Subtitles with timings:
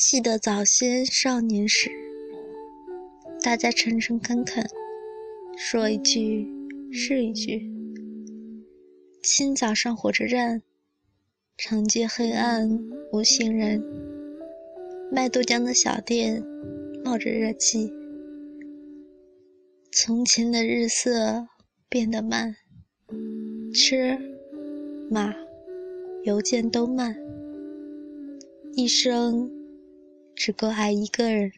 [0.00, 1.90] 记得早先少年时，
[3.42, 4.64] 大家诚诚恳恳，
[5.58, 6.48] 说一句
[6.90, 7.70] 是一句。
[9.22, 10.62] 清早上火车站，
[11.58, 12.80] 长街黑暗
[13.12, 13.84] 无行人，
[15.12, 16.42] 卖豆浆的小店
[17.04, 17.92] 冒着热气。
[19.92, 21.46] 从前的日色
[21.90, 22.56] 变得慢，
[23.74, 24.18] 车
[25.10, 25.34] 马
[26.24, 27.14] 邮件都慢，
[28.74, 29.59] 一生
[30.42, 31.52] 只够爱一个人。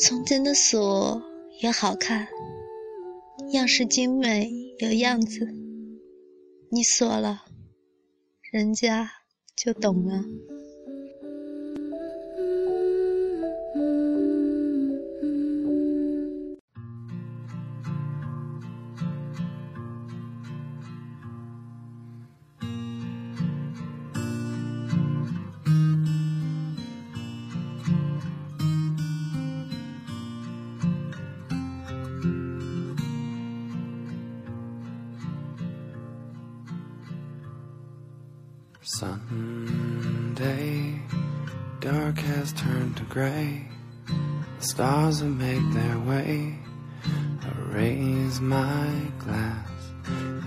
[0.00, 1.22] 从前的锁
[1.62, 2.26] 也好看，
[3.52, 4.50] 样式精美
[4.80, 5.46] 有样子，
[6.72, 7.44] 你锁了，
[8.50, 9.08] 人家
[9.54, 10.24] 就懂了。
[38.96, 40.40] Sunday,
[41.78, 43.68] dark has turned to gray.
[44.06, 46.58] The stars have made their way.
[47.04, 49.68] I raise my glass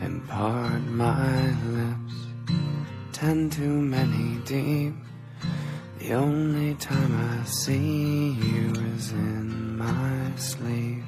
[0.01, 2.15] and part my lips.
[3.11, 4.95] Ten too many deep.
[5.99, 11.03] The only time I see you is in my sleep.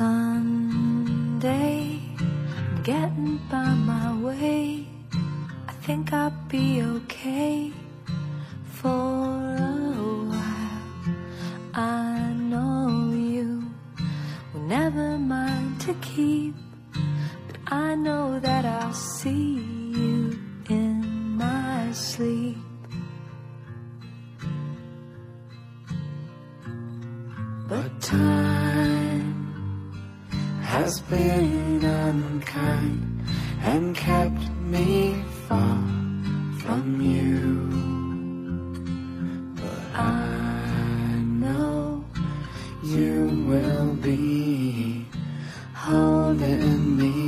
[0.00, 0.27] I'm
[2.88, 4.86] getting by my way.
[5.68, 7.70] I think I'll be okay
[8.64, 9.74] for a
[10.30, 10.80] while.
[11.74, 13.70] I know you
[14.54, 16.54] will never mind to keep,
[17.46, 19.56] but I know that I'll see
[19.98, 20.38] you
[20.70, 22.56] in my sleep.
[27.68, 28.67] But time
[30.88, 33.22] has been unkind
[33.60, 34.44] and kept
[34.74, 35.84] me far
[36.62, 37.44] from you.
[39.60, 42.02] But I know
[42.82, 43.16] you
[43.50, 45.04] will be
[45.74, 47.27] holding me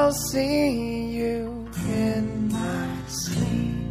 [0.00, 3.87] I'll see you in my sleep.